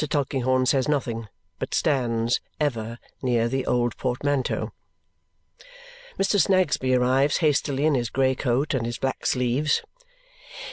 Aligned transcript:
Tulkinghorn 0.09 0.65
says 0.65 0.87
nothing, 0.87 1.27
but 1.59 1.75
stands, 1.75 2.41
ever, 2.59 2.97
near 3.21 3.47
the 3.47 3.67
old 3.67 3.95
portmanteau. 3.97 4.71
Mr. 6.17 6.41
Snagsby 6.41 6.95
arrives 6.95 7.37
hastily 7.37 7.85
in 7.85 7.93
his 7.93 8.09
grey 8.09 8.33
coat 8.33 8.73
and 8.73 8.87
his 8.87 8.97
black 8.97 9.27
sleeves. 9.27 9.83